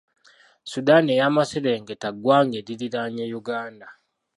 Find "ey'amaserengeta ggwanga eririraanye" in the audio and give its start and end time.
1.13-3.23